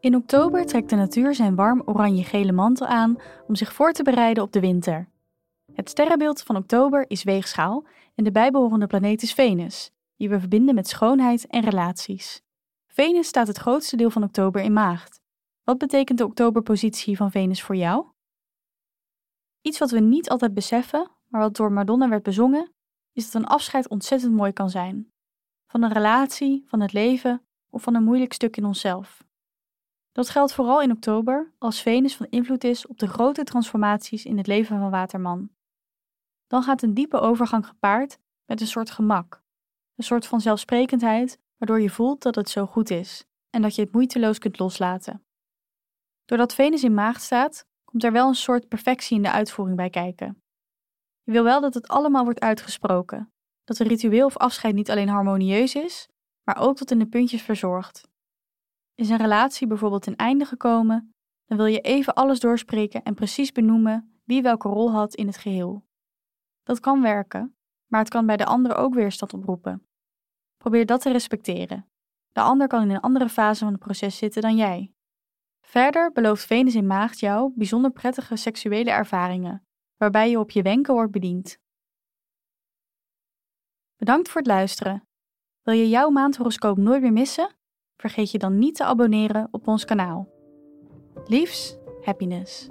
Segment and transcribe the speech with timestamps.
[0.00, 3.16] In oktober trekt de natuur zijn warm oranje-gele mantel aan
[3.46, 5.08] om zich voor te bereiden op de winter.
[5.72, 7.84] Het sterrenbeeld van oktober is weegschaal
[8.14, 12.42] en de bijbehorende planeet is Venus, die we verbinden met schoonheid en relaties.
[12.86, 15.20] Venus staat het grootste deel van oktober in maagd.
[15.64, 18.06] Wat betekent de oktoberpositie van Venus voor jou?
[19.60, 22.72] Iets wat we niet altijd beseffen, maar wat door Madonna werd bezongen,
[23.12, 25.12] is dat een afscheid ontzettend mooi kan zijn.
[25.66, 29.28] Van een relatie, van het leven of van een moeilijk stuk in onszelf.
[30.12, 34.36] Dat geldt vooral in oktober, als Venus van invloed is op de grote transformaties in
[34.36, 35.50] het leven van Waterman.
[36.46, 39.42] Dan gaat een diepe overgang gepaard met een soort gemak,
[39.94, 43.82] een soort van zelfsprekendheid, waardoor je voelt dat het zo goed is en dat je
[43.82, 45.24] het moeiteloos kunt loslaten.
[46.24, 49.90] Doordat Venus in maagd staat, komt er wel een soort perfectie in de uitvoering bij
[49.90, 50.42] kijken.
[51.22, 53.32] Je wil wel dat het allemaal wordt uitgesproken,
[53.64, 56.08] dat een ritueel of afscheid niet alleen harmonieus is,
[56.44, 58.09] maar ook tot in de puntjes verzorgd.
[59.00, 61.14] Is een relatie bijvoorbeeld ten einde gekomen,
[61.44, 65.36] dan wil je even alles doorspreken en precies benoemen wie welke rol had in het
[65.36, 65.84] geheel.
[66.62, 67.56] Dat kan werken,
[67.86, 69.86] maar het kan bij de ander ook weerstand oproepen.
[70.56, 71.88] Probeer dat te respecteren.
[72.32, 74.92] De ander kan in een andere fase van het proces zitten dan jij.
[75.60, 80.94] Verder belooft Venus in Maagd jou bijzonder prettige seksuele ervaringen, waarbij je op je wenken
[80.94, 81.58] wordt bediend.
[83.96, 85.02] Bedankt voor het luisteren.
[85.62, 87.58] Wil je jouw maandhoroscoop nooit meer missen?
[88.00, 90.28] Vergeet je dan niet te abonneren op ons kanaal.
[91.26, 92.66] Liefs, happiness.